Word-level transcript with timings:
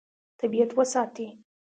طبیعت 0.39 0.69
وساتي. 0.77 1.27